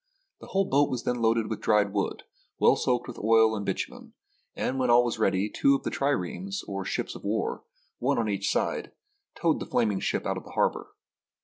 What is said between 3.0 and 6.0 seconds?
with oil and bitumen, and when all was ready, two of the